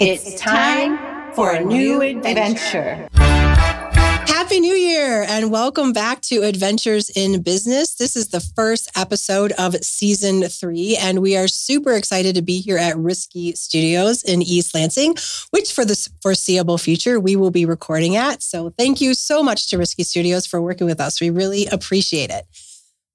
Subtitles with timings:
[0.00, 3.08] It's time for a new adventure.
[3.14, 7.96] Happy New Year and welcome back to Adventures in Business.
[7.96, 12.60] This is the first episode of season three, and we are super excited to be
[12.60, 15.16] here at Risky Studios in East Lansing,
[15.50, 18.40] which for the foreseeable future we will be recording at.
[18.40, 21.20] So thank you so much to Risky Studios for working with us.
[21.20, 22.46] We really appreciate it.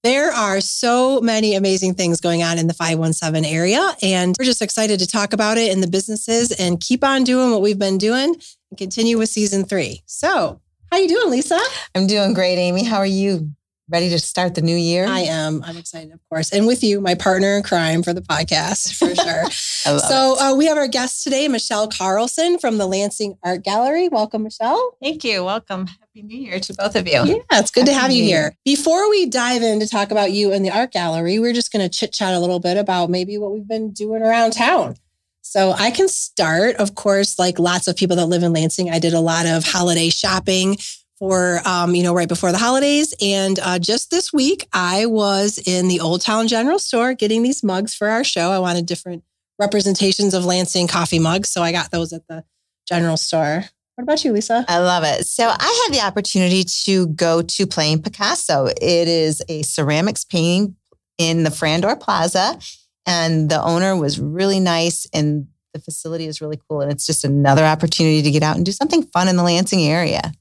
[0.04, 4.61] There are so many amazing things going on in the 517 area, and we're just
[4.61, 7.97] excited to talk about it in the businesses and keep on doing what we've been
[7.97, 8.36] doing
[8.69, 10.01] and continue with season three.
[10.05, 10.59] So,
[10.92, 11.57] how you doing, Lisa?
[11.95, 12.83] I'm doing great, Amy.
[12.83, 13.51] How are you?
[13.93, 15.06] Ready to start the new year?
[15.06, 15.64] I am.
[15.64, 16.51] I'm excited, of course.
[16.51, 19.14] And with you, my partner in crime for the podcast, for
[19.86, 20.00] sure.
[20.00, 24.10] so uh, we have our guest today, Michelle Carlson from the Lansing Art Gallery.
[24.10, 24.98] Welcome, Michelle.
[25.00, 25.43] Thank you.
[25.43, 25.86] Welcome.
[25.86, 27.24] Happy New Year to both of you.
[27.24, 28.56] Yeah, it's good Happy to have you here.
[28.65, 31.87] Before we dive in to talk about you and the art gallery, we're just going
[31.87, 34.95] to chit chat a little bit about maybe what we've been doing around town.
[35.44, 38.89] So I can start, of course, like lots of people that live in Lansing.
[38.89, 40.78] I did a lot of holiday shopping
[41.24, 43.14] for um, you know right before the holidays.
[43.22, 47.64] And uh, just this week i was in the old town general store getting these
[47.64, 48.52] mugs for our show.
[48.52, 49.24] I wanted different
[49.58, 52.44] representations of lansing coffee mugs so i got those at the
[52.86, 53.64] general store.
[53.96, 54.66] What about you lisa?
[54.68, 55.26] I love it.
[55.26, 58.66] So i had the opportunity to go to playing picasso.
[58.66, 60.76] It is a ceramics painting
[61.18, 62.60] in the frandor plaza
[63.06, 67.24] and the owner was really nice and the facility is really cool and it's just
[67.24, 70.34] another opportunity to get out and do something fun in the lansing area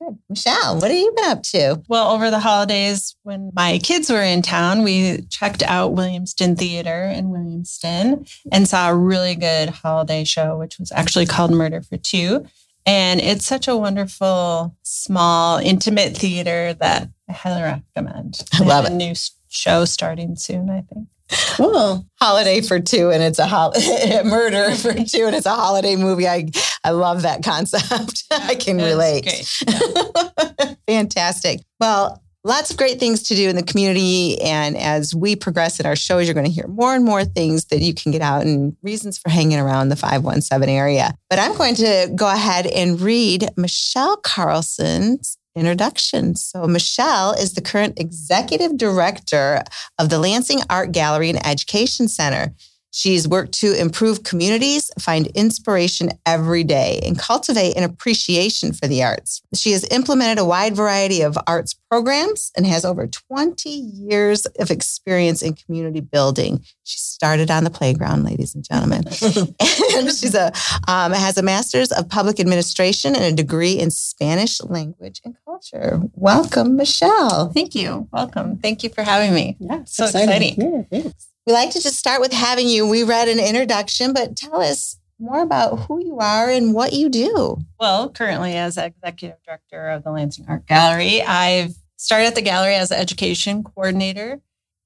[0.00, 0.18] Good.
[0.28, 1.82] Michelle, what have you been up to?
[1.88, 7.04] Well, over the holidays, when my kids were in town, we checked out Williamston Theater
[7.04, 11.96] in Williamston and saw a really good holiday show, which was actually called Murder for
[11.96, 12.44] Two.
[12.84, 18.40] And it's such a wonderful, small, intimate theater that I highly recommend.
[18.52, 18.92] I love it.
[18.92, 19.14] A new
[19.48, 21.08] show starting soon, I think.
[21.30, 22.06] Cool.
[22.20, 23.72] Holiday for two, and it's a hol-
[24.24, 26.28] murder for two, and it's a holiday movie.
[26.28, 26.48] I
[26.84, 28.24] I love that concept.
[28.30, 29.26] I can relate.
[29.66, 30.74] Yeah.
[30.88, 31.60] Fantastic.
[31.80, 35.86] Well, lots of great things to do in the community, and as we progress in
[35.86, 38.42] our shows, you're going to hear more and more things that you can get out
[38.42, 41.12] and reasons for hanging around the 517 area.
[41.28, 46.36] But I'm going to go ahead and read Michelle Carlson's introduction.
[46.36, 49.62] So, Michelle is the current executive director
[49.98, 52.54] of the Lansing Art Gallery and Education Center.
[52.96, 59.04] She's worked to improve communities, find inspiration every day, and cultivate an appreciation for the
[59.04, 59.42] arts.
[59.54, 64.70] She has implemented a wide variety of arts programs and has over 20 years of
[64.70, 66.64] experience in community building.
[66.84, 69.04] She started on the playground, ladies and gentlemen.
[69.06, 70.46] and she's a
[70.88, 76.00] um, has a master's of public administration and a degree in Spanish language and culture.
[76.14, 77.52] Welcome, Michelle.
[77.52, 78.08] Thank you.
[78.10, 78.56] Welcome.
[78.56, 79.58] Thank you for having me.
[79.60, 80.54] Yeah, so exciting.
[80.54, 80.86] exciting.
[80.90, 81.35] Yeah, thanks.
[81.46, 82.88] We like to just start with having you.
[82.88, 87.08] We read an introduction, but tell us more about who you are and what you
[87.08, 87.58] do.
[87.78, 92.74] Well, currently, as executive director of the Lansing Art Gallery, I've started at the gallery
[92.74, 94.40] as an education coordinator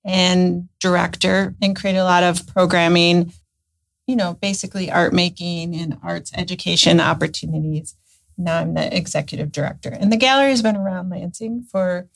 [0.04, 3.32] and director and created a lot of programming,
[4.06, 7.96] you know, basically art making and arts education opportunities.
[8.36, 9.88] Now I'm the executive director.
[9.88, 12.10] And the gallery has been around Lansing for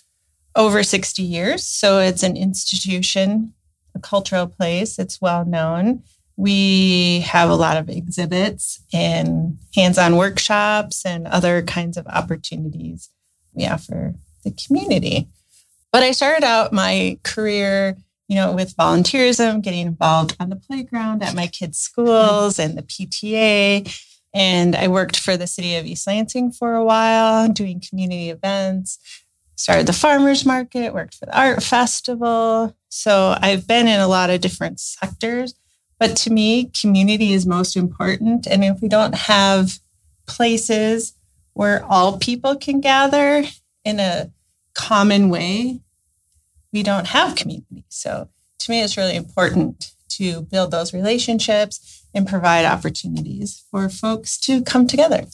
[0.55, 1.67] over 60 years.
[1.67, 3.55] So it's an institution
[3.95, 4.99] a cultural place.
[4.99, 6.03] It's well known.
[6.37, 13.11] We have a lot of exhibits and hands on workshops and other kinds of opportunities
[13.53, 15.29] we offer the community.
[15.93, 17.97] But I started out my career,
[18.27, 22.83] you know, with volunteerism, getting involved on the playground at my kids' schools and the
[22.83, 23.97] PTA.
[24.35, 28.99] And I worked for the city of East Lansing for a while, doing community events,
[29.57, 32.77] started the farmers market, worked for the art festival.
[32.89, 35.55] So I've been in a lot of different sectors.
[35.99, 38.47] But to me, community is most important.
[38.47, 39.79] And if we don't have
[40.27, 41.15] places
[41.53, 43.45] where all people can gather
[43.85, 44.33] in a
[44.75, 45.81] common way,
[46.73, 47.85] we don't have community.
[47.89, 48.29] So
[48.59, 54.63] to me, it's really important to build those relationships and provide opportunities for folks to
[54.63, 55.27] come together.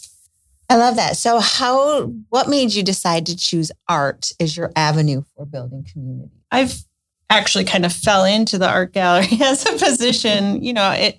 [0.71, 1.17] I love that.
[1.17, 6.31] So how what made you decide to choose art as your avenue for building community?
[6.53, 6.85] I've
[7.29, 11.19] actually kind of fell into the art gallery as a position, you know, it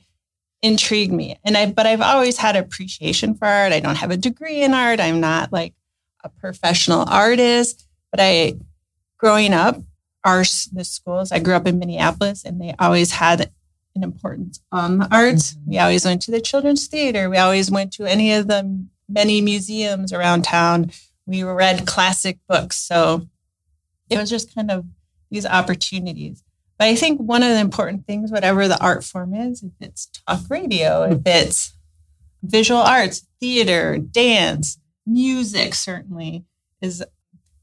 [0.61, 1.37] intrigued me.
[1.43, 3.73] And I but I've always had appreciation for art.
[3.73, 5.01] I don't have a degree in art.
[5.01, 5.73] I'm not like
[6.23, 8.53] a professional artist, but I
[9.17, 9.81] growing up
[10.23, 13.51] our the schools, I grew up in Minneapolis and they always had
[13.95, 15.55] an importance on the arts.
[15.55, 15.71] Mm-hmm.
[15.71, 17.29] We always went to the children's theater.
[17.29, 20.91] We always went to any of the many museums around town.
[21.25, 22.77] We read classic books.
[22.77, 23.27] So
[24.09, 24.85] it was just kind of
[25.29, 26.43] these opportunities.
[26.77, 30.07] But I think one of the important things, whatever the art form is, if it's
[30.07, 31.73] talk radio, if it's
[32.41, 36.43] visual arts, theater, dance, music, certainly
[36.81, 37.03] is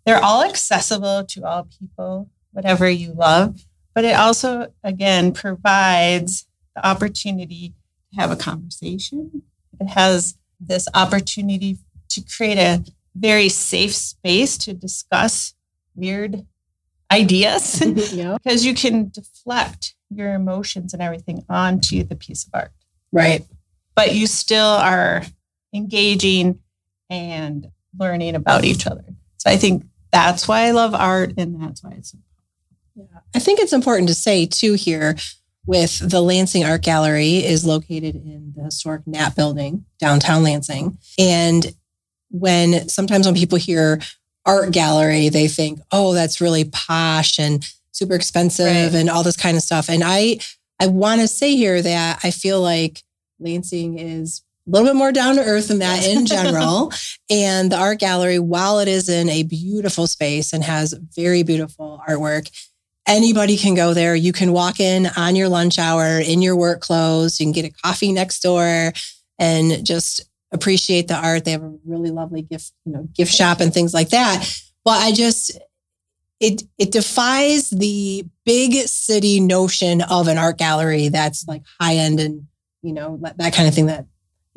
[0.06, 3.66] they're all accessible to all people, whatever you love.
[3.94, 6.46] But it also, again, provides
[6.76, 7.74] the opportunity
[8.14, 9.42] to have a conversation.
[9.80, 11.78] It has this opportunity
[12.08, 12.84] to create a
[13.14, 15.54] very safe space to discuss
[15.94, 16.46] weird
[17.10, 17.80] ideas
[18.12, 18.36] yeah.
[18.42, 22.72] because you can deflect your emotions and everything onto the piece of art.
[23.12, 23.44] Right.
[23.94, 25.22] But you still are
[25.74, 26.60] engaging
[27.10, 27.68] and
[27.98, 29.04] learning about each other.
[29.38, 33.12] So I think that's why I love art and that's why it's important.
[33.12, 33.20] yeah.
[33.34, 35.16] I think it's important to say too here
[35.68, 41.74] with the Lansing Art Gallery is located in the historic Knapp building downtown Lansing and
[42.30, 44.00] when sometimes when people hear
[44.44, 48.94] art gallery they think oh that's really posh and super expensive right.
[48.94, 50.38] and all this kind of stuff and I
[50.80, 53.02] I want to say here that I feel like
[53.40, 56.92] Lansing is a little bit more down to earth than that in general.
[57.30, 62.02] and the art gallery, while it is in a beautiful space and has very beautiful
[62.08, 62.50] artwork,
[63.08, 64.14] anybody can go there.
[64.14, 67.40] You can walk in on your lunch hour in your work clothes.
[67.40, 68.92] You can get a coffee next door
[69.38, 71.44] and just appreciate the art.
[71.44, 74.48] They have a really lovely gift, you know, gift shop and things like that.
[74.84, 75.58] But I just
[76.40, 82.20] it it defies the big city notion of an art gallery that's like high end
[82.20, 82.46] and
[82.82, 84.06] you know that kind of thing that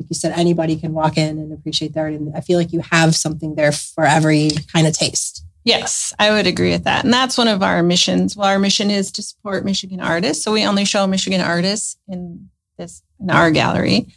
[0.02, 2.12] like you said, anybody can walk in and appreciate the art.
[2.14, 5.44] And I feel like you have something there for every kind of taste.
[5.64, 7.04] Yes, I would agree with that.
[7.04, 8.36] And that's one of our missions.
[8.36, 10.42] Well, our mission is to support Michigan artists.
[10.42, 12.48] So we only show Michigan artists in
[12.78, 14.08] this in our gallery.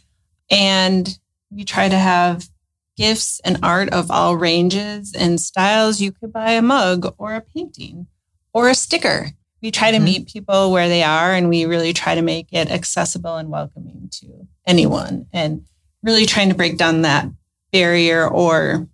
[0.50, 1.18] And
[1.50, 2.48] we try to have
[2.96, 6.00] gifts and art of all ranges and styles.
[6.00, 8.08] You could buy a mug or a painting
[8.52, 9.30] or a sticker.
[9.62, 10.04] We try to mm-hmm.
[10.04, 14.08] meet people where they are and we really try to make it accessible and welcoming
[14.12, 15.26] to anyone.
[15.32, 15.66] And
[16.02, 17.28] really trying to break down that
[17.72, 18.88] barrier or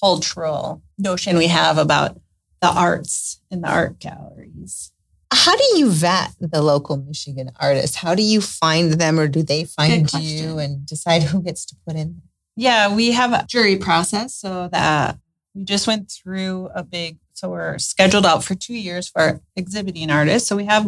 [0.00, 2.20] cultural notion we have about
[2.60, 4.92] the arts and the art galleries.
[5.32, 7.96] How do you vet the local Michigan artists?
[7.96, 11.76] How do you find them or do they find you and decide who gets to
[11.86, 12.22] put in?
[12.54, 15.18] Yeah, we have a jury process so that
[15.54, 20.10] we just went through a big so we're scheduled out for 2 years for exhibiting
[20.10, 20.48] artists.
[20.48, 20.86] So we have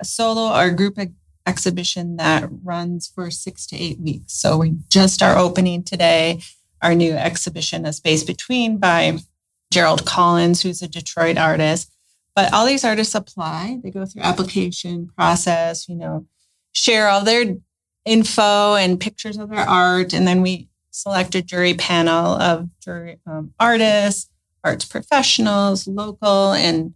[0.00, 0.98] a solo or group
[1.46, 4.32] exhibition that runs for six to eight weeks.
[4.32, 6.40] So we just are opening today
[6.80, 9.18] our new exhibition, A Space Between by
[9.70, 11.92] Gerald Collins, who's a Detroit artist.
[12.34, 13.80] But all these artists apply.
[13.82, 16.26] They go through application process, you know,
[16.72, 17.56] share all their
[18.04, 20.12] info and pictures of their art.
[20.12, 24.30] And then we select a jury panel of jury um, artists,
[24.64, 26.94] arts professionals, local and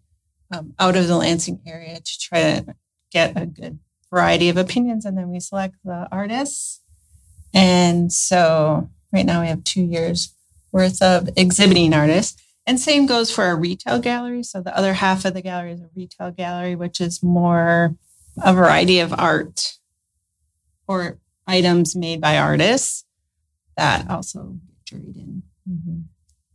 [0.53, 2.75] um, out of the Lansing area to try to
[3.11, 3.79] get a good
[4.11, 6.81] variety of opinions and then we select the artists.
[7.53, 10.35] And so right now we have two years
[10.73, 12.41] worth of exhibiting artists.
[12.67, 14.43] And same goes for a retail gallery.
[14.43, 17.95] So the other half of the gallery is a retail gallery, which is more
[18.43, 19.75] a variety of art
[20.89, 23.05] or items made by artists
[23.77, 25.43] that also get juried in.
[25.69, 26.01] Mm-hmm.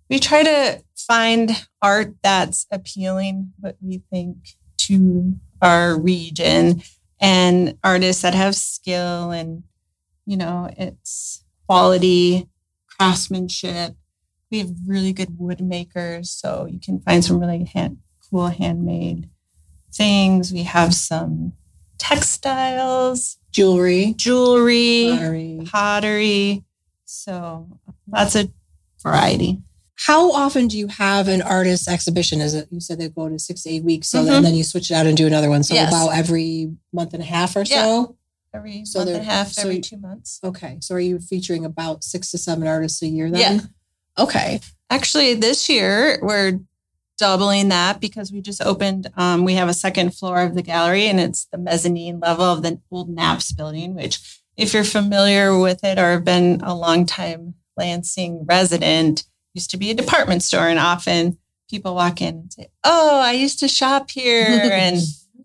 [0.09, 1.51] We try to find
[1.81, 4.37] art that's appealing, what we think,
[4.77, 6.81] to our region
[7.19, 9.63] and artists that have skill and
[10.25, 12.47] you know it's quality
[12.87, 13.95] craftsmanship
[14.51, 17.97] we have really good wood makers so you can find some really hand,
[18.29, 19.29] cool handmade
[19.93, 21.53] things we have some
[21.97, 26.63] textiles jewelry jewelry pottery, pottery.
[27.05, 27.67] so
[28.07, 28.51] lots of
[29.01, 29.59] variety
[30.05, 32.39] how often do you have an artist exhibition?
[32.39, 34.43] Is it you said they go to six to eight weeks, so mm-hmm.
[34.43, 35.61] then you switch it out and do another one.
[35.61, 35.89] So yes.
[35.89, 37.83] about every month and a half or yeah.
[37.83, 38.15] so.
[38.53, 40.39] Every so month and a half, so every two months.
[40.41, 43.57] Okay, so are you featuring about six to seven artists a year then?
[43.57, 43.61] Yeah.
[44.17, 44.59] Okay.
[44.89, 46.59] Actually, this year we're
[47.17, 49.11] doubling that because we just opened.
[49.15, 52.63] Um, we have a second floor of the gallery, and it's the mezzanine level of
[52.63, 53.95] the old Knapp's building.
[53.95, 59.23] Which, if you're familiar with it or have been a long time Lansing resident,
[59.53, 61.37] used to be a department store and often
[61.69, 64.45] people walk in and say, Oh, I used to shop here.
[64.71, 64.97] and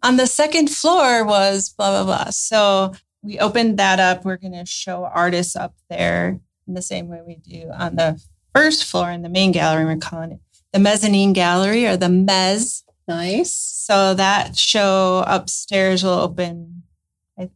[0.02, 2.30] on the second floor was blah, blah, blah.
[2.30, 2.92] So
[3.22, 4.24] we opened that up.
[4.24, 8.22] We're going to show artists up there in the same way we do on the
[8.54, 9.84] first floor in the main gallery.
[9.84, 10.40] We're calling it
[10.72, 12.82] the mezzanine gallery or the mez.
[13.06, 13.52] Nice.
[13.52, 16.84] So that show upstairs will open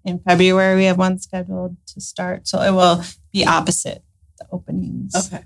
[0.05, 0.77] in February.
[0.77, 2.47] We have one scheduled to start.
[2.47, 3.03] So it will
[3.33, 4.03] be opposite
[4.39, 5.15] the openings.
[5.15, 5.45] Okay.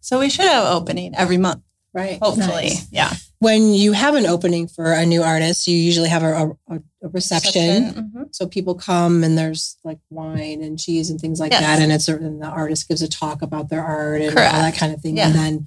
[0.00, 1.62] So we should have opening every month.
[1.92, 2.18] Right.
[2.20, 2.46] Hopefully.
[2.46, 2.90] Nice.
[2.90, 3.12] Yeah.
[3.44, 7.08] When you have an opening for a new artist, you usually have a, a, a
[7.08, 7.92] reception.
[7.92, 8.22] Mm-hmm.
[8.30, 11.60] So people come and there's like wine and cheese and things like yes.
[11.60, 11.82] that.
[11.82, 14.54] And it's and the artist gives a talk about their art and Correct.
[14.54, 15.18] all that kind of thing.
[15.18, 15.26] Yeah.
[15.26, 15.66] And then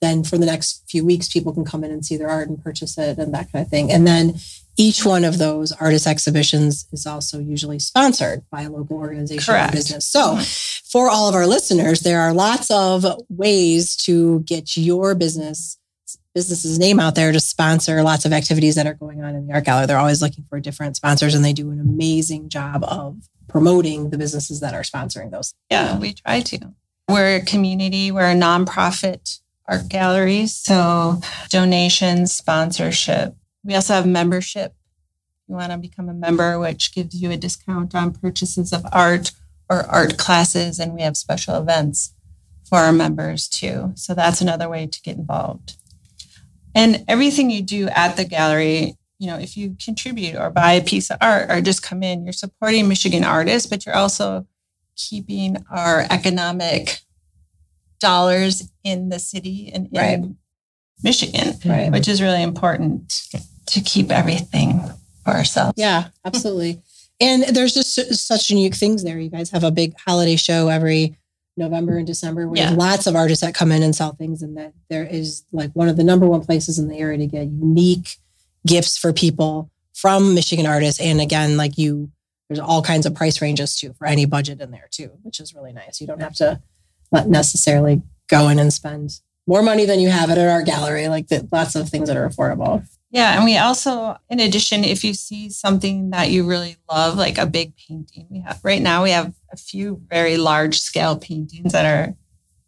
[0.00, 2.62] then for the next few weeks, people can come in and see their art and
[2.62, 3.90] purchase it and that kind of thing.
[3.90, 4.34] And then
[4.76, 9.72] each one of those artist exhibitions is also usually sponsored by a local organization Correct.
[9.72, 10.06] or business.
[10.06, 10.88] So, mm-hmm.
[10.92, 15.78] for all of our listeners, there are lots of ways to get your business
[16.36, 19.54] business's name out there to sponsor lots of activities that are going on in the
[19.54, 19.86] art gallery.
[19.86, 24.18] They're always looking for different sponsors and they do an amazing job of promoting the
[24.18, 25.54] businesses that are sponsoring those.
[25.70, 26.74] Yeah, we try to.
[27.08, 30.46] We're a community, we're a nonprofit art gallery.
[30.46, 33.34] So donations, sponsorship.
[33.64, 34.74] We also have membership.
[35.48, 39.32] You want to become a member, which gives you a discount on purchases of art
[39.70, 40.78] or art classes.
[40.78, 42.12] And we have special events
[42.68, 43.92] for our members too.
[43.94, 45.76] So that's another way to get involved.
[46.76, 50.84] And everything you do at the gallery, you know, if you contribute or buy a
[50.84, 54.46] piece of art or just come in, you're supporting Michigan artists, but you're also
[54.94, 57.00] keeping our economic
[57.98, 60.20] dollars in the city and in right.
[61.02, 61.90] Michigan, right.
[61.90, 63.28] which is really important
[63.66, 64.82] to keep everything
[65.24, 65.74] for ourselves.
[65.76, 66.82] Yeah, absolutely.
[67.20, 67.94] and there's just
[68.26, 69.18] such unique things there.
[69.18, 71.16] You guys have a big holiday show every
[71.56, 72.70] November and December We yeah.
[72.70, 75.88] lots of artists that come in and sell things and that there is like one
[75.88, 78.18] of the number one places in the area to get unique
[78.66, 81.00] gifts for people from Michigan artists.
[81.00, 82.10] And again, like you,
[82.48, 85.54] there's all kinds of price ranges too for any budget in there too, which is
[85.54, 86.00] really nice.
[86.00, 86.60] You don't have to
[87.10, 91.08] not necessarily go in and spend more money than you have at an art gallery.
[91.08, 92.86] Like the, lots of things that are affordable.
[93.10, 97.38] Yeah, and we also, in addition, if you see something that you really love, like
[97.38, 101.72] a big painting, we have right now we have a few very large scale paintings
[101.72, 102.14] that are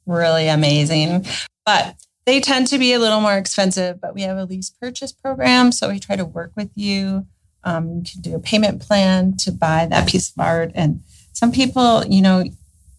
[0.06, 1.26] really amazing,
[1.64, 4.00] but they tend to be a little more expensive.
[4.00, 7.26] But we have a lease purchase program, so we try to work with you.
[7.64, 11.02] Um, you can do a payment plan to buy that piece of art, and
[11.32, 12.44] some people, you know,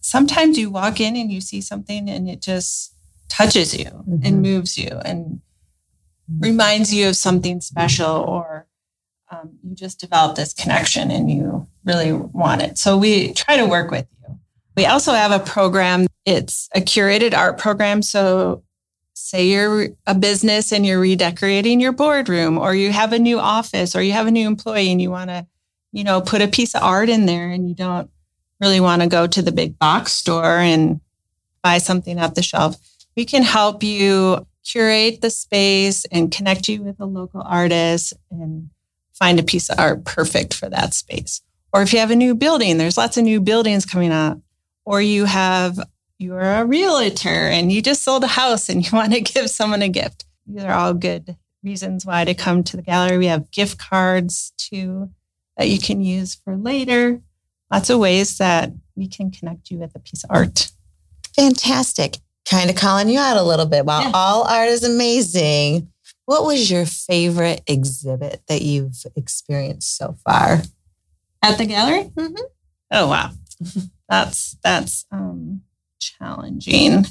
[0.00, 2.94] sometimes you walk in and you see something and it just
[3.28, 4.16] touches you mm-hmm.
[4.24, 5.40] and moves you and
[6.38, 8.66] reminds you of something special or
[9.30, 12.78] um, you just develop this connection and you really want it.
[12.78, 14.38] So we try to work with you.
[14.76, 16.06] We also have a program.
[16.24, 18.02] It's a curated art program.
[18.02, 18.62] So
[19.14, 23.94] say you're a business and you're redecorating your boardroom or you have a new office
[23.94, 25.46] or you have a new employee and you want to,
[25.92, 28.10] you know, put a piece of art in there and you don't
[28.60, 31.00] really want to go to the big box store and
[31.62, 32.76] buy something off the shelf,
[33.16, 38.70] we can help you curate the space and connect you with a local artist and
[39.20, 41.42] find a piece of art perfect for that space.
[41.72, 44.40] Or if you have a new building, there's lots of new buildings coming up.
[44.84, 45.78] Or you have,
[46.18, 49.82] you're a realtor and you just sold a house and you want to give someone
[49.82, 50.24] a gift.
[50.46, 53.18] These are all good reasons why to come to the gallery.
[53.18, 55.10] We have gift cards too
[55.56, 57.20] that you can use for later
[57.70, 60.70] lots of ways that we can connect you with a piece of art.
[61.36, 62.18] Fantastic.
[62.48, 63.84] Kind of calling you out a little bit.
[63.84, 64.10] While yeah.
[64.12, 65.88] all art is amazing,
[66.30, 70.62] what was your favorite exhibit that you've experienced so far?
[71.42, 72.04] At the gallery?
[72.14, 72.42] Mm-hmm.
[72.92, 73.32] Oh wow,
[74.08, 75.62] that's that's um,
[75.98, 77.04] challenging.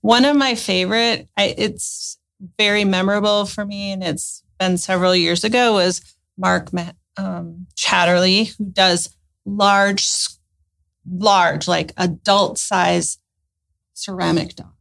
[0.00, 2.18] One of my favorite, I, it's
[2.58, 5.74] very memorable for me, and it's been several years ago.
[5.74, 6.00] Was
[6.36, 6.70] Mark
[7.16, 9.14] um, Chatterley, who does
[9.46, 10.10] large,
[11.08, 13.18] large, like adult size
[13.94, 14.72] ceramic dogs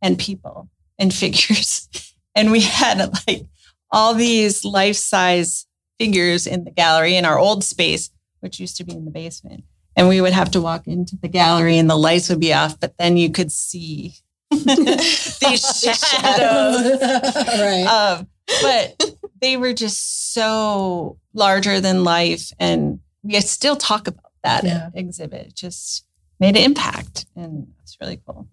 [0.00, 2.11] and people and figures.
[2.34, 3.46] And we had like
[3.90, 5.66] all these life size
[5.98, 8.10] figures in the gallery in our old space,
[8.40, 9.64] which used to be in the basement.
[9.94, 12.80] And we would have to walk into the gallery and the lights would be off,
[12.80, 14.14] but then you could see
[14.50, 17.00] these shadows.
[17.02, 17.84] right.
[17.84, 18.26] Um,
[18.62, 22.50] but they were just so larger than life.
[22.58, 24.88] And we still talk about that yeah.
[24.94, 25.48] exhibit.
[25.48, 26.06] It just
[26.40, 28.48] made an impact and it's really cool.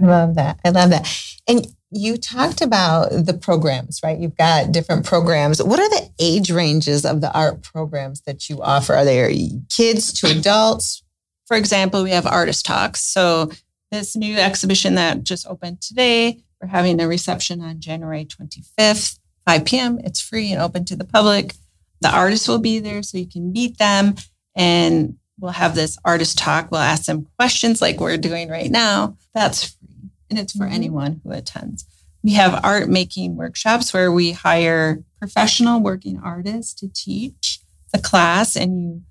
[0.00, 0.60] I love that.
[0.64, 1.08] I love that.
[1.48, 4.18] And you talked about the programs, right?
[4.18, 5.62] You've got different programs.
[5.62, 8.94] What are the age ranges of the art programs that you offer?
[8.94, 11.04] Are they kids to adults?
[11.46, 13.00] For example, we have artist talks.
[13.00, 13.50] So
[13.92, 19.64] this new exhibition that just opened today, we're having a reception on January 25th, 5
[19.64, 20.00] p.m.
[20.02, 21.54] It's free and open to the public.
[22.00, 24.16] The artists will be there so you can meet them
[24.56, 26.70] and we'll have this artist talk.
[26.70, 29.16] We'll ask them questions like we're doing right now.
[29.32, 29.93] That's free
[30.30, 30.74] and it's for mm-hmm.
[30.74, 31.84] anyone who attends.
[32.22, 37.60] We have art making workshops where we hire professional working artists to teach
[37.92, 39.02] the class and you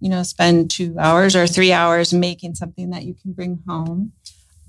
[0.00, 4.12] you know spend 2 hours or 3 hours making something that you can bring home.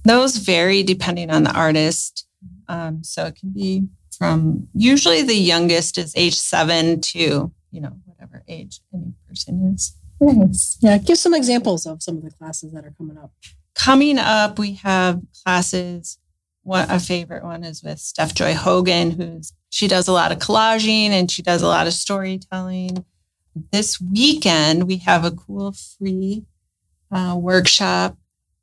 [0.06, 2.26] Those vary depending on the artist.
[2.68, 7.94] Um, so it can be from usually the youngest is age seven to, you know,
[8.06, 9.96] whatever age any person is.
[10.22, 10.78] Nice.
[10.82, 10.98] Yeah.
[10.98, 13.32] Give some examples of some of the classes that are coming up.
[13.80, 16.18] Coming up, we have classes.
[16.64, 20.40] One, a favorite one is with Steph Joy Hogan, who's she does a lot of
[20.40, 23.06] collaging and she does a lot of storytelling.
[23.72, 26.44] This weekend, we have a cool free
[27.10, 28.18] uh, workshop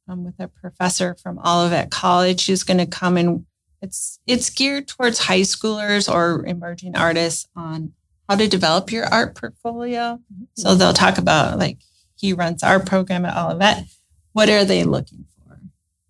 [0.07, 3.47] um, with a professor from Olivet College who's going to come and
[3.81, 7.95] it's it's geared towards high schoolers or emerging artists on
[8.29, 10.21] how to develop your art portfolio.
[10.59, 11.79] So they'll talk about like
[12.17, 13.85] he runs our program at Olivet.
[14.37, 15.59] What are they looking for?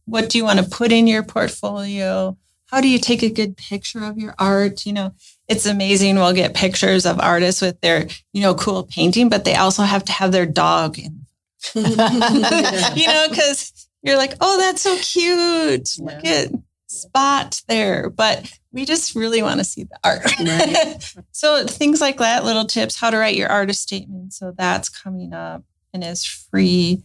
[0.04, 2.36] What do you want to put in your portfolio?
[2.64, 4.84] How do you take a good picture of your art?
[4.84, 5.14] You know,
[5.46, 6.16] it's amazing.
[6.16, 10.04] We'll get pictures of artists with their, you know, cool painting, but they also have
[10.06, 11.24] to have their dog in.
[11.76, 15.88] you know, because you're like, oh, that's so cute.
[16.00, 16.50] Look at
[16.88, 18.10] spot there.
[18.10, 20.24] But we just really want to see the art.
[20.40, 21.14] Right.
[21.30, 24.32] so things like that, little tips, how to write your artist statement.
[24.32, 25.62] So that's coming up
[25.94, 27.04] and is free.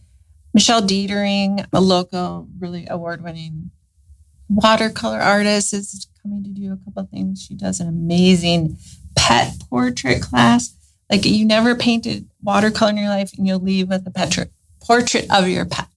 [0.54, 3.70] Michelle Dietering, a local, really award-winning
[4.48, 7.42] watercolor artist, is coming to do a couple things.
[7.42, 8.76] She does an amazing
[9.16, 10.74] pet portrait class.
[11.10, 14.36] Like you never painted watercolor in your life, and you'll leave with a pet
[14.80, 15.88] portrait of your pet.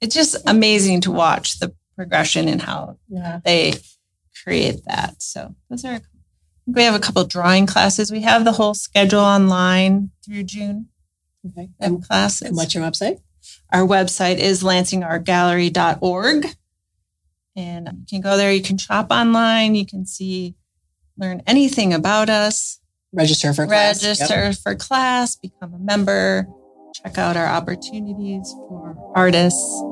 [0.00, 3.40] It's just amazing to watch the progression and how yeah.
[3.44, 3.74] they
[4.42, 5.22] create that.
[5.22, 6.00] So those are
[6.66, 8.12] we have a couple drawing classes.
[8.12, 10.88] We have the whole schedule online through June.
[11.46, 11.70] Okay.
[11.80, 12.42] And classes.
[12.42, 13.20] And what's your website?
[13.72, 16.46] Our website is lansingartgallery.org.
[17.56, 20.54] And you can go there, you can shop online, you can see,
[21.16, 22.80] learn anything about us.
[23.12, 24.02] Register for class.
[24.02, 24.54] Register yep.
[24.56, 26.46] for class, become a member,
[26.94, 29.82] check out our opportunities for artists.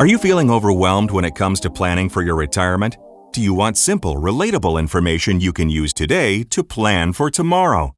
[0.00, 2.96] Are you feeling overwhelmed when it comes to planning for your retirement?
[3.32, 7.97] Do you want simple, relatable information you can use today to plan for tomorrow?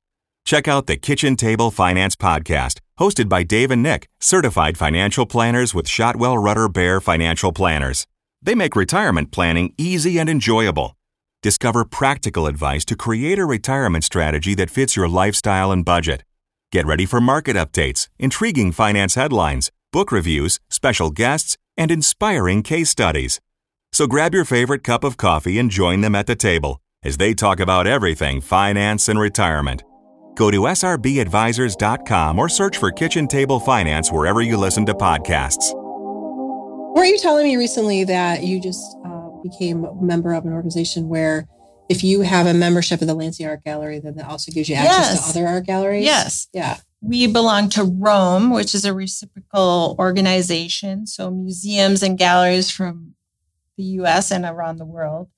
[0.50, 5.76] Check out the Kitchen Table Finance Podcast, hosted by Dave and Nick, certified financial planners
[5.76, 8.08] with Shotwell Rutter Baer Financial Planners.
[8.43, 10.97] They make retirement planning easy and enjoyable.
[11.41, 16.25] Discover practical advice to create a retirement strategy that fits your lifestyle and budget.
[16.73, 22.91] Get ready for market updates, intriguing finance headlines, book reviews, special guests, and inspiring case
[22.91, 23.41] studies.
[23.93, 27.34] So grab your favorite cup of coffee and join them at the table as they
[27.34, 29.84] talk about everything finance and retirement.
[30.40, 35.74] Go to srbadvisors.com or search for Kitchen Table Finance wherever you listen to podcasts.
[36.96, 41.10] Were you telling me recently that you just uh, became a member of an organization
[41.10, 41.46] where
[41.90, 44.76] if you have a membership of the Lansing Art Gallery, then that also gives you
[44.76, 45.32] access yes.
[45.32, 46.06] to other art galleries?
[46.06, 46.48] Yes.
[46.54, 51.06] Yeah we belong to ROAM, which is a reciprocal organization.
[51.06, 53.14] So museums and galleries from
[53.76, 55.28] the US and around the world.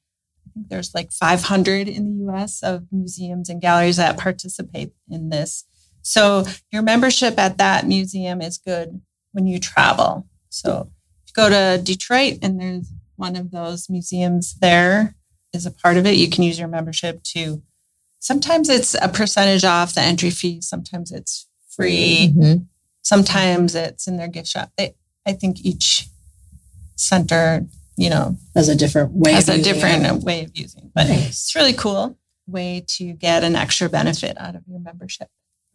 [0.55, 5.65] Think there's like 500 in the US of museums and galleries that participate in this.
[6.03, 9.01] So your membership at that museum is good
[9.33, 10.27] when you travel.
[10.49, 10.91] So
[11.25, 15.17] if you go to Detroit and there's one of those museums there
[15.53, 17.63] is a part of it, you can use your membership to
[18.19, 22.33] sometimes it's a percentage off the entry fee, sometimes it's free.
[22.35, 22.63] Mm-hmm.
[23.03, 24.71] Sometimes it's in their gift shop.
[24.79, 24.95] They,
[25.27, 26.07] I think each
[26.95, 29.33] center, you know, as a different way.
[29.33, 30.23] Has a different it.
[30.25, 31.29] way of using, but nice.
[31.29, 35.29] it's really cool way to get an extra benefit out of your membership.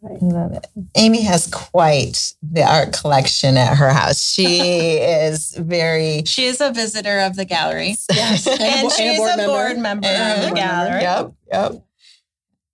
[0.04, 0.68] I love it.
[0.96, 4.24] Amy has quite the art collection at her house.
[4.24, 4.60] She
[5.00, 6.24] is very.
[6.26, 7.96] She is a visitor of the gallery.
[8.14, 11.02] Yes, and, and, she's a board, a board member, member of the gallery.
[11.02, 11.84] Yep, yep.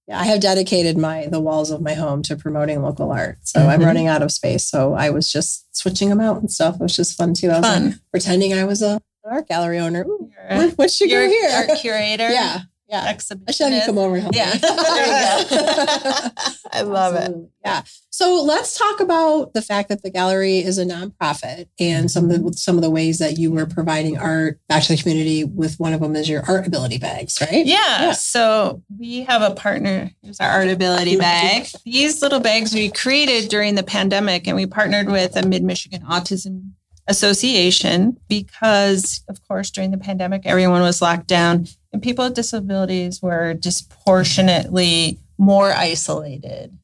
[0.08, 3.38] Yeah, I have dedicated my the walls of my home to promoting local art.
[3.44, 3.70] So mm-hmm.
[3.70, 4.66] I'm running out of space.
[4.66, 6.76] So I was just switching them out and stuff.
[6.76, 7.52] It was just fun too.
[7.52, 7.86] I was fun.
[7.86, 10.06] Like, pretending I was a art gallery owner.
[10.08, 11.50] Ooh, what, what should go here?
[11.52, 12.30] Art curator.
[12.30, 13.10] yeah yeah.
[13.10, 13.46] exhibition.
[13.48, 14.54] I should have you come over and help yeah.
[16.72, 17.44] I love Absolutely.
[17.46, 17.50] it.
[17.66, 17.84] Yeah.
[18.10, 22.44] So let's talk about the fact that the gallery is a nonprofit and some of
[22.44, 25.80] the some of the ways that you were providing art back to the community with
[25.80, 27.66] one of them is your art ability bags, right?
[27.66, 28.02] Yeah.
[28.02, 28.12] yeah.
[28.12, 30.12] So we have a partner.
[30.22, 31.68] Here's our art ability bag.
[31.86, 36.04] These little bags we created during the pandemic and we partnered with a Mid Michigan
[36.04, 36.72] Autism
[37.08, 43.22] Association because, of course, during the pandemic, everyone was locked down and people with disabilities
[43.22, 46.78] were disproportionately more isolated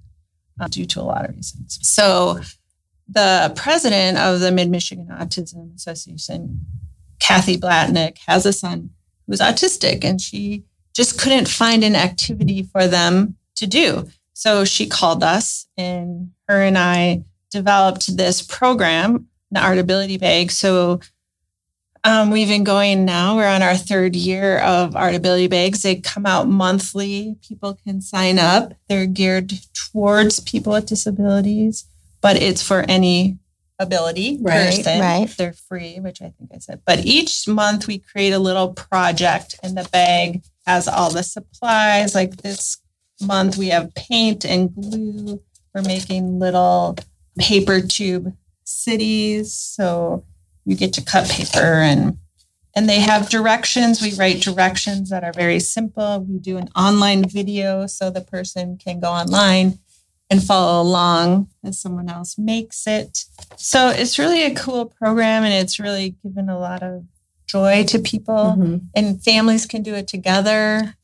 [0.60, 1.80] uh, due to a lot of reasons.
[1.82, 2.40] So,
[3.08, 6.66] the president of the Mid Michigan Autism Association,
[7.20, 8.92] Kathy Blatnick, has a son
[9.26, 14.08] who's autistic, and she just couldn't find an activity for them to do.
[14.34, 20.52] So she called us, and her and I developed this program, the Art Ability Bag.
[20.52, 21.00] So
[22.04, 23.36] Um, we've been going now.
[23.36, 25.82] We're on our third year of Artability bags.
[25.84, 27.36] They come out monthly.
[27.46, 28.74] People can sign up.
[28.88, 31.86] They're geared towards people with disabilities,
[32.22, 33.38] but it's for any
[33.80, 35.02] ability right, person.
[35.02, 35.28] Right.
[35.38, 36.82] They're free, which I think I said.
[36.86, 42.16] But each month we create a little project, and the bag has all the supplies.
[42.16, 42.78] Like this
[43.22, 45.42] month, we have paint and glue.
[45.74, 46.98] We're making little
[47.38, 48.34] paper tube
[48.84, 49.54] cities.
[49.54, 50.24] So
[50.66, 52.18] you get to cut paper and
[52.76, 54.02] and they have directions.
[54.02, 56.20] We write directions that are very simple.
[56.22, 59.80] We do an online video so the person can go online
[60.30, 63.26] and follow along as someone else makes it.
[63.58, 67.06] So it's really a cool program and it's really given a lot of
[67.48, 68.78] joy to people mm-hmm.
[68.94, 70.96] and families can do it together.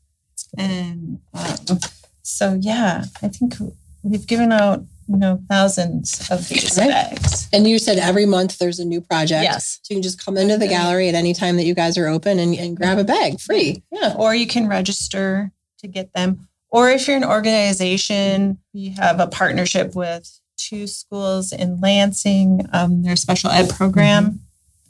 [0.58, 1.80] And um,
[2.22, 3.56] so, yeah, I think
[4.04, 6.90] we've given out you know, thousands of these right.
[6.90, 7.48] bags.
[7.54, 9.44] And you said every month there's a new project.
[9.44, 9.80] Yes.
[9.84, 12.08] So you can just come into the gallery at any time that you guys are
[12.08, 13.84] open and, and grab a bag free.
[13.92, 14.16] Yeah.
[14.18, 16.48] Or you can register to get them.
[16.70, 23.04] Or if you're an organization, we have a partnership with two schools in Lansing, um,
[23.04, 24.38] their special ed program mm-hmm.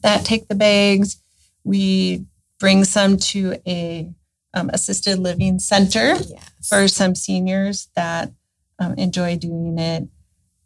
[0.02, 1.22] that take the bags.
[1.64, 2.26] We
[2.60, 4.10] bring some to a
[4.54, 6.50] um, assisted living center yes.
[6.68, 8.32] for some seniors that
[8.80, 10.08] um, enjoy doing it.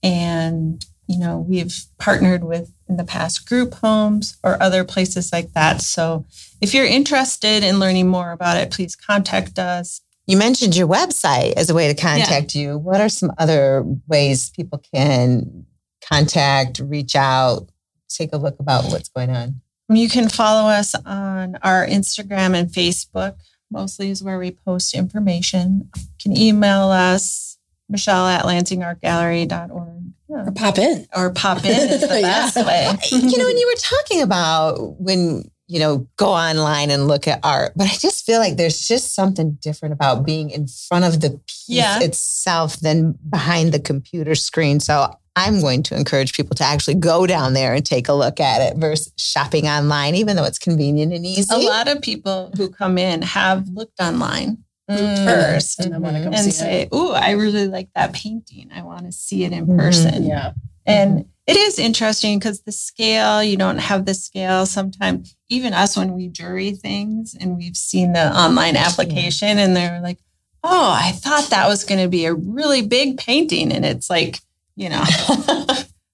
[0.01, 5.53] And, you know, we've partnered with in the past group homes or other places like
[5.53, 5.81] that.
[5.81, 6.25] So
[6.61, 10.01] if you're interested in learning more about it, please contact us.
[10.25, 12.61] You mentioned your website as a way to contact yeah.
[12.61, 12.77] you.
[12.77, 15.65] What are some other ways people can
[16.07, 17.69] contact, reach out,
[18.09, 19.61] take a look about what's going on?
[19.89, 23.37] You can follow us on our Instagram and Facebook,
[23.71, 25.89] mostly is where we post information.
[25.95, 27.48] You can email us
[27.89, 29.99] Michelle at lansingartgallery.org.
[30.29, 30.47] Yeah.
[30.47, 31.07] Or pop in.
[31.15, 32.87] Or pop in is the best way.
[33.11, 37.39] you know, when you were talking about when, you know, go online and look at
[37.43, 41.21] art, but I just feel like there's just something different about being in front of
[41.21, 41.99] the piece yeah.
[41.99, 44.79] itself than behind the computer screen.
[44.79, 48.39] So I'm going to encourage people to actually go down there and take a look
[48.39, 51.53] at it versus shopping online, even though it's convenient and easy.
[51.53, 56.33] A lot of people who come in have looked online mm, first and, mm-hmm.
[56.33, 58.69] and say, "Ooh, I really like that painting.
[58.73, 59.79] I want to see it in mm-hmm.
[59.79, 60.53] person." Yeah,
[60.85, 65.35] and it is interesting because the scale you don't have the scale sometimes.
[65.49, 69.63] Even us when we jury things and we've seen the online application, yeah.
[69.65, 70.19] and they're like,
[70.63, 74.39] "Oh, I thought that was going to be a really big painting," and it's like,
[74.75, 75.03] you know.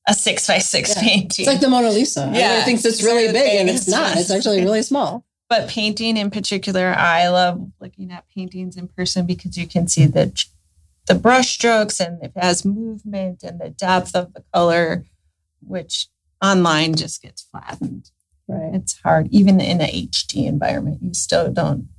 [0.08, 1.02] a six by six yeah.
[1.02, 1.46] painting.
[1.46, 2.30] It's like the Mona Lisa.
[2.32, 4.16] Yeah, Everyone thinks it's really big, and it's not.
[4.18, 5.26] It's actually really small.
[5.47, 10.05] But painting in particular, I love looking at paintings in person because you can see
[10.05, 10.45] the
[11.08, 15.05] the brush strokes and it has movement and the depth of the color,
[15.62, 16.08] which
[16.43, 18.10] online just gets flattened.
[18.47, 18.73] Right.
[18.73, 19.27] It's hard.
[19.29, 21.89] Even in an HD environment, you still don't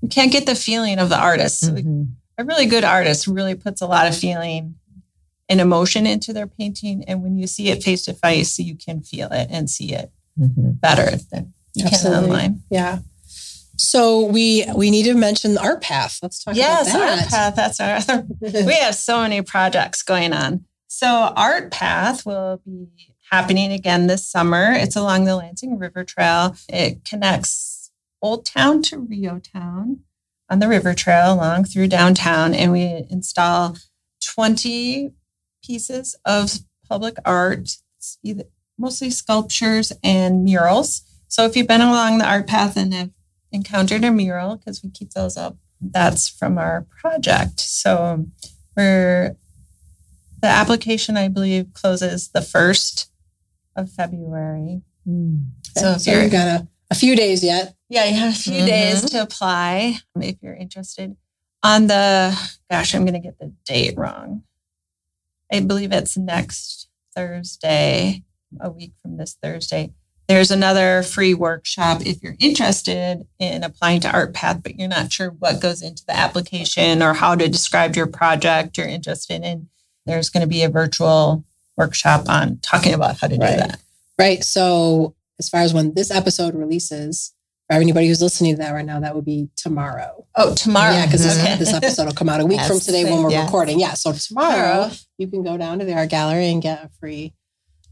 [0.00, 1.64] you can't get the feeling of the artist.
[1.64, 2.04] Mm-hmm.
[2.38, 4.76] A really good artist really puts a lot of feeling
[5.48, 7.04] and emotion into their painting.
[7.04, 10.12] And when you see it face to face, you can feel it and see it
[10.38, 10.72] mm-hmm.
[10.72, 11.54] better than
[11.84, 12.30] Absolutely.
[12.30, 12.62] online.
[12.70, 12.98] Yeah.
[13.78, 16.18] So we we need to mention the art path.
[16.20, 17.20] Let's talk yes, about that.
[17.20, 17.56] art path.
[17.56, 18.26] That's our other.
[18.66, 20.64] we have so many projects going on.
[20.88, 22.88] So art path will be
[23.30, 24.72] happening again this summer.
[24.72, 26.56] It's along the Lansing River Trail.
[26.68, 30.00] It connects Old Town to REO Town
[30.50, 33.76] on the river trail along through downtown, and we install
[34.20, 35.12] twenty
[35.62, 37.76] pieces of public art,
[38.76, 43.10] mostly sculptures and murals so if you've been along the art path and have
[43.52, 47.60] encountered a mural, because we keep those up, that's from our project.
[47.60, 48.26] So
[48.76, 49.36] we're
[50.40, 53.10] the application, I believe, closes the first
[53.76, 54.82] of February.
[55.06, 55.46] Mm.
[55.76, 57.74] So, so you've got a, a, few days yet.
[57.88, 58.66] Yeah, you have a few mm-hmm.
[58.66, 61.16] days to apply if you're interested.
[61.62, 62.38] On the
[62.70, 64.42] gosh, I'm going to get the date wrong.
[65.52, 68.22] I believe it's next Thursday,
[68.60, 69.92] a week from this Thursday.
[70.28, 75.10] There's another free workshop if you're interested in applying to Art Path, but you're not
[75.10, 79.68] sure what goes into the application or how to describe your project you're interested in.
[80.04, 81.44] There's going to be a virtual
[81.78, 83.80] workshop on talking about how to do that.
[84.18, 84.44] Right.
[84.44, 87.32] So, as far as when this episode releases,
[87.68, 90.26] for anybody who's listening to that right now, that would be tomorrow.
[90.34, 90.92] Oh, tomorrow.
[90.92, 93.30] Yeah, because this, this, episode will come out a week yes, from today when we're
[93.30, 93.44] yes.
[93.44, 93.78] recording.
[93.78, 93.92] Yeah.
[93.94, 97.34] So tomorrow you can go down to the art gallery and get a free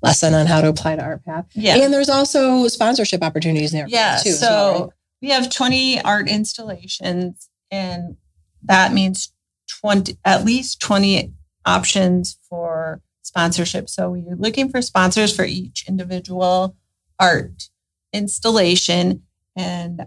[0.06, 1.46] lesson on how to apply to Art Path.
[1.54, 1.76] Yeah.
[1.76, 4.32] And there's also sponsorship opportunities there yeah, too.
[4.32, 4.90] So well, right?
[5.22, 8.16] we have 20 art installations and
[8.62, 9.32] that means
[9.80, 11.32] 20 at least 20
[11.64, 13.88] options for sponsorship.
[13.88, 16.76] So we're looking for sponsors for each individual
[17.18, 17.70] art
[18.12, 19.22] installation.
[19.56, 20.06] And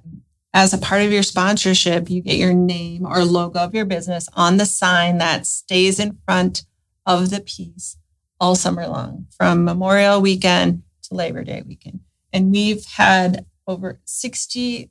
[0.53, 4.29] as a part of your sponsorship, you get your name or logo of your business
[4.33, 6.65] on the sign that stays in front
[7.05, 7.97] of the piece
[8.39, 11.99] all summer long, from Memorial Weekend to Labor Day weekend.
[12.31, 14.89] And we've had over 60,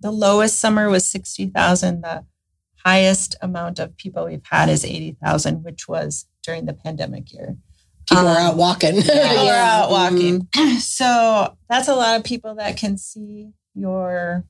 [0.00, 2.02] the lowest summer was 60,000.
[2.02, 2.24] The
[2.84, 7.56] highest amount of people we've had is 80,000, which was during the pandemic year.
[8.08, 8.96] People um, are out walking.
[8.96, 9.50] People yeah.
[9.50, 10.42] are out walking.
[10.42, 10.76] Mm-hmm.
[10.78, 14.44] So that's a lot of people that can see your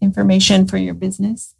[0.00, 1.54] information for your business.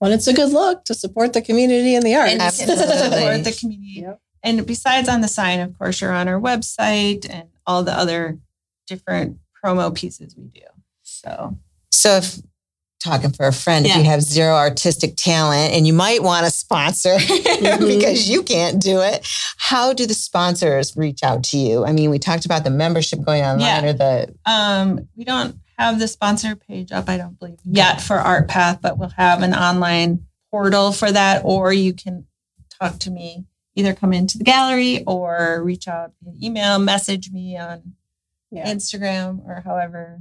[0.00, 2.32] Well, it's a good look to support the community and the arts.
[2.32, 4.00] And support the community.
[4.00, 4.20] Yep.
[4.46, 8.38] And besides on the sign, of course, you're on our website and all the other
[8.86, 10.60] different promo pieces we do.
[11.02, 11.58] So,
[11.90, 12.38] so if
[13.02, 13.92] talking for a friend, yeah.
[13.92, 17.86] if you have zero artistic talent and you might want to sponsor mm-hmm.
[17.88, 21.84] because you can't do it, how do the sponsors reach out to you?
[21.84, 23.90] I mean, we talked about the membership going online yeah.
[23.90, 24.34] or the.
[24.46, 28.78] Um, we don't have the sponsor page up, I don't believe yet for Art Path,
[28.80, 32.28] but we'll have an online portal for that, or you can
[32.80, 33.44] talk to me,
[33.76, 37.94] either come into the gallery or reach out via email, message me on
[38.50, 38.66] yeah.
[38.66, 40.20] Instagram or however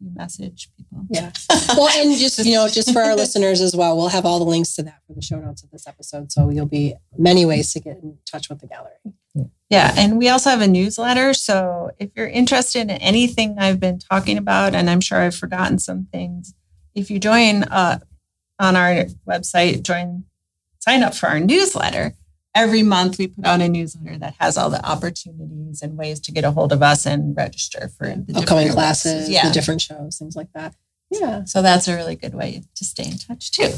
[0.00, 1.06] you message people.
[1.10, 1.30] Yeah.
[1.68, 4.44] well, and just, you know, just for our listeners as well, we'll have all the
[4.44, 6.32] links to that for the show notes of this episode.
[6.32, 8.92] So you'll be many ways to get in touch with the gallery.
[9.68, 9.94] Yeah.
[9.96, 11.32] And we also have a newsletter.
[11.32, 15.78] So if you're interested in anything I've been talking about, and I'm sure I've forgotten
[15.78, 16.52] some things,
[16.94, 18.00] if you join uh,
[18.58, 20.24] on our website, join,
[20.78, 22.14] sign up for our newsletter.
[22.54, 26.32] Every month we put out a newsletter that has all the opportunities and ways to
[26.32, 29.48] get a hold of us and register for the upcoming classes, yeah.
[29.48, 30.74] the different shows, things like that.
[31.10, 31.44] Yeah.
[31.44, 33.72] So that's a really good way to stay in touch too.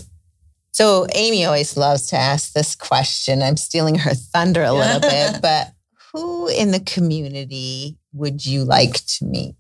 [0.73, 3.43] So Amy always loves to ask this question.
[3.43, 5.73] I'm stealing her thunder a little bit, but
[6.13, 9.55] who in the community would you like to meet?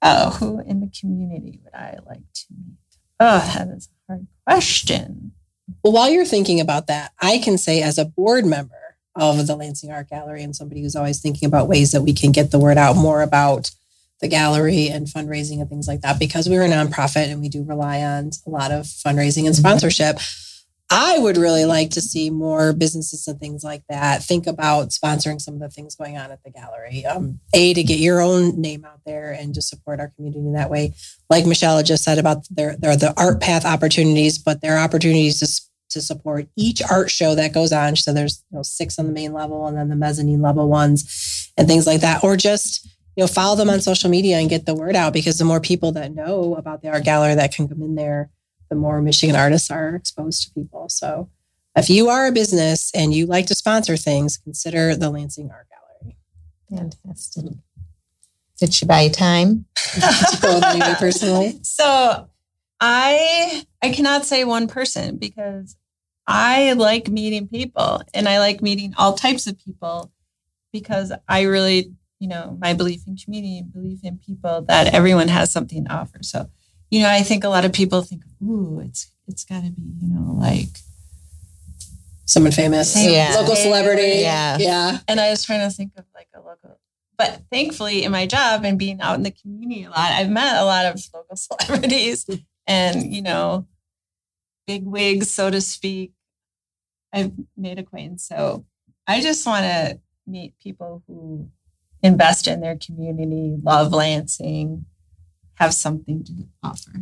[0.00, 2.78] Oh, who in the community would I like to meet?
[3.20, 5.32] Oh, that is a hard question.
[5.82, 8.74] Well, while you're thinking about that, I can say as a board member
[9.14, 12.32] of the Lansing Art Gallery and somebody who's always thinking about ways that we can
[12.32, 13.70] get the word out more about
[14.20, 17.62] the gallery and fundraising and things like that because we're a nonprofit and we do
[17.64, 19.66] rely on a lot of fundraising and mm-hmm.
[20.90, 25.40] I would really like to see more businesses and things like that think about sponsoring
[25.40, 27.04] some of the things going on at the gallery.
[27.04, 30.54] Um, a to get your own name out there and to support our community in
[30.54, 30.94] that way.
[31.28, 34.84] Like Michelle just said about there, there are the art path opportunities, but there are
[34.84, 37.96] opportunities to to support each art show that goes on.
[37.96, 41.52] So there's you know six on the main level and then the mezzanine level ones
[41.56, 42.86] and things like that, or just
[43.18, 45.60] you know, follow them on social media and get the word out because the more
[45.60, 48.30] people that know about the art gallery that can come in there,
[48.68, 50.88] the more Michigan artists are exposed to people.
[50.88, 51.28] So
[51.76, 55.66] if you are a business and you like to sponsor things, consider the Lansing Art
[55.70, 56.16] Gallery.
[56.70, 57.44] Fantastic.
[58.58, 59.66] Did she buy you time?
[60.40, 61.60] Did personally?
[61.62, 62.28] So
[62.80, 65.76] I I cannot say one person because
[66.26, 70.12] I like meeting people and I like meeting all types of people
[70.72, 75.28] because I really you know, my belief in community and belief in people that everyone
[75.28, 76.18] has something to offer.
[76.22, 76.50] So,
[76.90, 79.82] you know, I think a lot of people think, ooh, it's it's got to be,
[80.00, 80.68] you know, like
[82.24, 83.34] someone famous, yeah.
[83.34, 84.98] local celebrity, yeah, yeah.
[85.06, 86.78] And I was trying to think of like a local,
[87.16, 90.60] but thankfully, in my job and being out in the community a lot, I've met
[90.60, 92.26] a lot of local celebrities,
[92.66, 93.66] and you know,
[94.66, 96.12] big wigs, so to speak.
[97.12, 98.66] I've made acquaintance, so
[99.06, 101.48] I just want to meet people who
[102.02, 104.84] invest in their community, love Lansing,
[105.58, 106.92] have something to offer.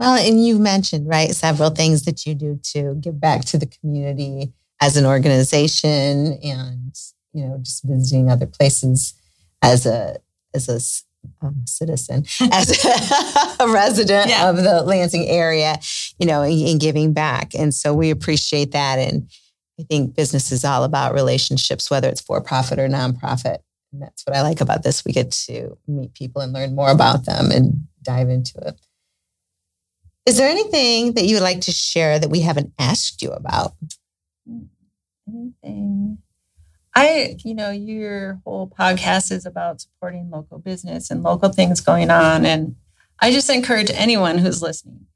[0.00, 3.66] Well, and you mentioned, right, several things that you do to give back to the
[3.66, 6.94] community as an organization and,
[7.32, 9.14] you know, just visiting other places
[9.62, 10.16] as a,
[10.52, 10.80] as a
[11.46, 14.50] um, citizen, as a, resident yeah.
[14.50, 15.78] of the Lansing area,
[16.18, 17.54] you know, and giving back.
[17.54, 18.98] And so we appreciate that.
[18.98, 19.30] And
[19.78, 23.58] I think business is all about relationships, whether it's for profit or nonprofit.
[23.94, 25.04] And that's what I like about this.
[25.04, 28.74] We get to meet people and learn more about them and dive into it.
[30.26, 33.74] Is there anything that you would like to share that we haven't asked you about?
[35.28, 36.18] Anything?
[36.96, 42.10] I, you know, your whole podcast is about supporting local business and local things going
[42.10, 42.44] on.
[42.44, 42.74] And
[43.20, 45.06] I just encourage anyone who's listening.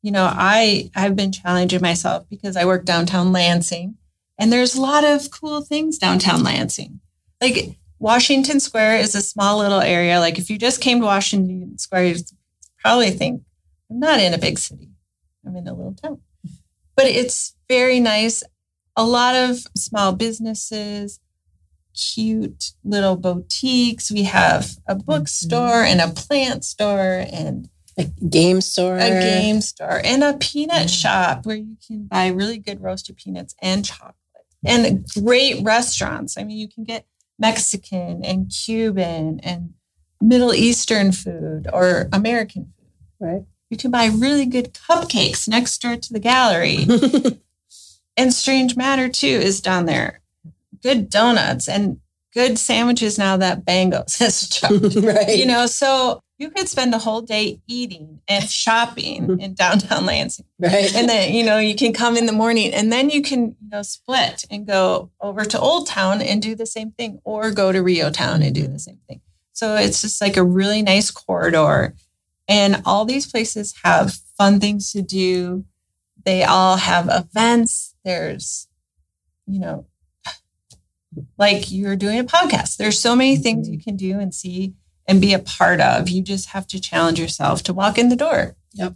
[0.00, 3.96] You know, I I have been challenging myself because I work downtown Lansing
[4.38, 7.00] and there's a lot of cool things downtown Lansing.
[7.40, 10.20] Like Washington Square is a small little area.
[10.20, 12.30] Like if you just came to Washington Square, you'd
[12.78, 13.40] probably think,
[13.90, 14.90] I'm not in a big city.
[15.46, 16.20] I'm in a little town.
[16.96, 18.42] But it's very nice.
[18.94, 21.18] A lot of small businesses,
[21.94, 24.12] cute little boutiques.
[24.12, 25.98] We have a bookstore mm-hmm.
[25.98, 30.86] and a plant store and a game store, a game store, and a peanut mm-hmm.
[30.88, 34.14] shop where you can buy really good roasted peanuts and chocolate,
[34.62, 36.36] and great restaurants.
[36.36, 37.06] I mean, you can get
[37.38, 39.74] Mexican and Cuban and
[40.20, 42.86] Middle Eastern food or American food.
[43.20, 43.42] Right.
[43.70, 46.86] You can buy really good cupcakes next door to the gallery.
[48.16, 50.20] and Strange Matter too is down there.
[50.82, 51.98] Good donuts and
[52.34, 54.96] good sandwiches now that Bangos has started.
[55.04, 55.38] right.
[55.38, 60.44] You know, so you could spend a whole day eating and shopping in downtown Lansing.
[60.58, 60.94] Right.
[60.94, 63.70] And then, you know, you can come in the morning and then you can, you
[63.70, 67.72] know, split and go over to Old Town and do the same thing or go
[67.72, 69.22] to REO Town and do the same thing.
[69.52, 71.94] So it's just like a really nice corridor.
[72.46, 75.64] And all these places have fun things to do.
[76.26, 77.94] They all have events.
[78.04, 78.68] There's,
[79.46, 79.86] you know,
[81.38, 82.76] like you're doing a podcast.
[82.76, 84.74] There's so many things you can do and see
[85.06, 86.08] and be a part of.
[86.08, 88.56] You just have to challenge yourself to walk in the door.
[88.74, 88.94] Yep.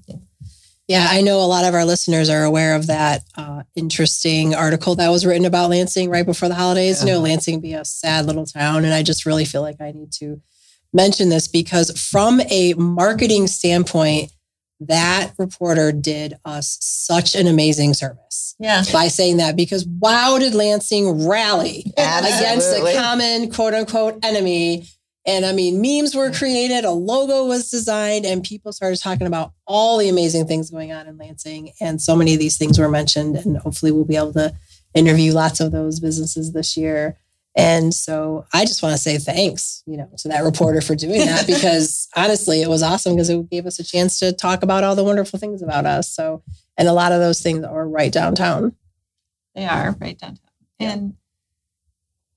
[0.88, 4.94] Yeah, I know a lot of our listeners are aware of that uh, interesting article
[4.94, 7.04] that was written about Lansing right before the holidays.
[7.04, 7.08] Yeah.
[7.08, 8.86] You know, Lansing be a sad little town.
[8.86, 10.40] And I just really feel like I need to
[10.94, 14.32] mention this because, from a marketing standpoint,
[14.80, 18.54] that reporter did us such an amazing service.
[18.58, 18.82] Yeah.
[18.90, 22.38] By saying that because wow, did Lansing rally Absolutely.
[22.38, 24.86] against a common quote unquote enemy
[25.28, 29.52] and I mean, memes were created, a logo was designed, and people started talking about
[29.66, 31.72] all the amazing things going on in Lansing.
[31.82, 33.36] And so many of these things were mentioned.
[33.36, 34.54] And hopefully, we'll be able to
[34.94, 37.18] interview lots of those businesses this year.
[37.54, 41.26] And so I just want to say thanks, you know, to that reporter for doing
[41.26, 44.82] that because honestly, it was awesome because it gave us a chance to talk about
[44.82, 46.10] all the wonderful things about us.
[46.10, 46.42] So,
[46.78, 48.74] and a lot of those things are right downtown.
[49.54, 50.38] They are right downtown.
[50.78, 50.96] Yeah.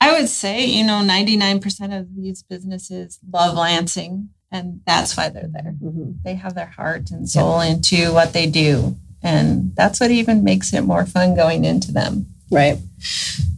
[0.02, 5.30] And I would say, you know, 99% of these businesses love Lansing, and that's why
[5.30, 5.76] they're there.
[5.82, 6.14] Mm-hmm.
[6.24, 7.72] They have their heart and soul yeah.
[7.72, 8.98] into what they do.
[9.24, 12.26] And that's what even makes it more fun going into them.
[12.50, 12.80] Right.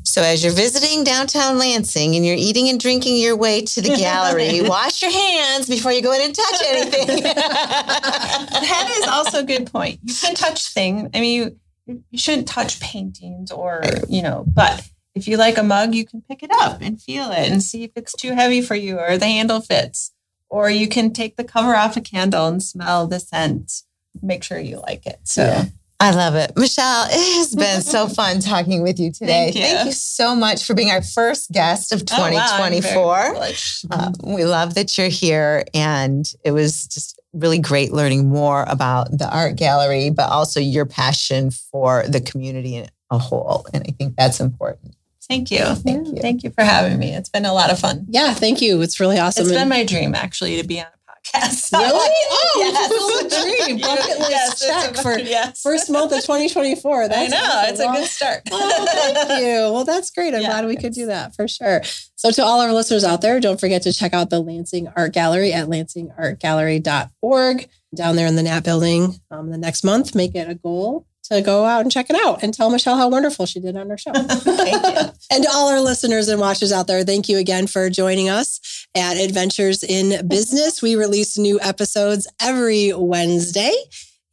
[0.04, 3.96] So, as you're visiting downtown Lansing and you're eating and drinking your way to the
[3.96, 7.24] gallery, wash your hands before you go in and touch anything.
[7.24, 10.00] that is also a good point.
[10.04, 11.10] You can touch things.
[11.14, 15.64] I mean, you, you shouldn't touch paintings or, you know, but if you like a
[15.64, 18.62] mug, you can pick it up and feel it and see if it's too heavy
[18.62, 20.12] for you or the handle fits.
[20.50, 23.84] Or you can take the cover off a candle and smell the scent.
[24.22, 25.20] Make sure you like it.
[25.24, 25.66] So yeah.
[26.00, 26.52] I love it.
[26.58, 29.52] Michelle, it has been so fun talking with you today.
[29.52, 29.62] Thank you.
[29.62, 32.92] Thank you so much for being our first guest of 2024.
[32.94, 33.52] Oh, wow,
[33.90, 35.64] uh, we love that you're here.
[35.74, 40.86] And it was just really great learning more about the art gallery, but also your
[40.86, 43.66] passion for the community in a whole.
[43.74, 44.96] And I think that's important.
[45.34, 45.66] Thank you.
[45.66, 46.16] Thank you.
[46.22, 47.12] Thank you for having me.
[47.12, 48.06] It's been a lot of fun.
[48.08, 48.80] Yeah, thank you.
[48.84, 49.48] It's really awesome.
[49.48, 51.72] It's been my dream actually to be on a podcast.
[51.80, 52.14] Really?
[52.30, 52.92] Oh, yes.
[52.94, 53.80] it's a dream.
[53.82, 55.60] Bucket list yes, check for yes.
[55.60, 57.08] first month of 2024.
[57.08, 57.64] That's I know.
[57.66, 58.44] It's a good start.
[58.52, 59.72] oh, thank you.
[59.74, 60.36] Well, that's great.
[60.36, 61.82] I'm yeah, glad we could do that for sure.
[62.16, 65.14] So to all our listeners out there, don't forget to check out the Lansing Art
[65.14, 70.14] Gallery at lansingartgallery.org down there in the Knapp's building um, the next month.
[70.14, 73.08] Make it a goal to go out and check it out and tell Michelle how
[73.08, 74.12] wonderful she did on her show.
[74.16, 78.88] and to all our listeners and watchers out there, thank you again for joining us
[78.96, 80.82] at Adventures in Business.
[80.82, 83.74] We release new episodes every Wednesday.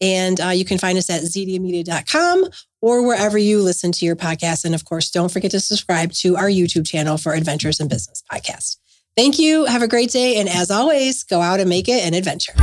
[0.00, 2.48] And uh, you can find us at zediamedia.com
[2.81, 4.64] or wherever you listen to your podcast.
[4.64, 8.22] And of course, don't forget to subscribe to our YouTube channel for Adventures in Business
[8.33, 8.76] podcast.
[9.16, 9.66] Thank you.
[9.66, 10.37] Have a great day.
[10.37, 12.55] And as always, go out and make it an adventure.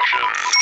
[0.00, 0.54] This